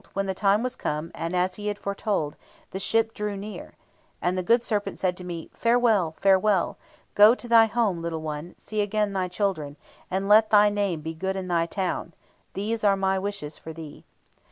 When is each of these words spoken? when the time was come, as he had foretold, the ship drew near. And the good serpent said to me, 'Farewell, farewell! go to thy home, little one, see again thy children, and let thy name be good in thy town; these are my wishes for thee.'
when 0.13 0.25
the 0.25 0.33
time 0.33 0.63
was 0.63 0.75
come, 0.75 1.11
as 1.13 1.53
he 1.57 1.67
had 1.67 1.77
foretold, 1.77 2.35
the 2.71 2.79
ship 2.79 3.13
drew 3.13 3.37
near. 3.37 3.75
And 4.19 4.35
the 4.35 4.41
good 4.41 4.63
serpent 4.63 4.97
said 4.97 5.15
to 5.17 5.23
me, 5.23 5.51
'Farewell, 5.53 6.15
farewell! 6.17 6.79
go 7.13 7.35
to 7.35 7.47
thy 7.47 7.67
home, 7.67 8.01
little 8.01 8.21
one, 8.23 8.55
see 8.57 8.81
again 8.81 9.13
thy 9.13 9.27
children, 9.27 9.77
and 10.09 10.27
let 10.27 10.49
thy 10.49 10.71
name 10.71 11.01
be 11.01 11.13
good 11.13 11.35
in 11.35 11.47
thy 11.49 11.67
town; 11.67 12.15
these 12.55 12.83
are 12.83 12.97
my 12.97 13.19
wishes 13.19 13.59
for 13.59 13.73
thee.' 13.73 14.03